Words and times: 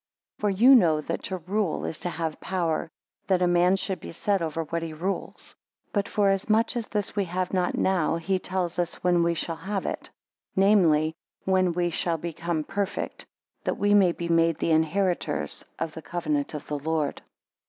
For 0.39 0.49
you 0.49 0.73
know 0.73 0.99
that 0.99 1.21
to 1.25 1.37
rule, 1.37 1.85
is 1.85 1.99
to 1.99 2.09
have 2.09 2.41
power; 2.41 2.89
that 3.27 3.43
a 3.43 3.47
man 3.47 3.75
should 3.75 3.99
be 3.99 4.11
set 4.11 4.41
over 4.41 4.63
what 4.63 4.81
he 4.81 4.93
rules. 4.95 5.55
24 5.93 5.93
But 5.93 6.07
forasmuch 6.09 6.75
as 6.75 6.87
this 6.87 7.15
we 7.15 7.25
have 7.25 7.53
not 7.53 7.75
now, 7.77 8.15
he 8.15 8.39
tells 8.39 8.79
us 8.79 8.95
when 9.03 9.21
we 9.21 9.35
shall 9.35 9.57
have 9.57 9.85
it; 9.85 10.09
namely, 10.55 11.13
when 11.45 11.73
we 11.73 11.91
shall 11.91 12.17
become 12.17 12.63
perfect, 12.63 13.27
that 13.63 13.77
we 13.77 13.93
may 13.93 14.11
be 14.11 14.27
made 14.27 14.57
the 14.57 14.71
inheritors 14.71 15.63
of 15.77 15.93
the 15.93 16.01
covenant 16.01 16.55
of 16.55 16.65
the 16.65 16.79
Lord. 16.79 17.21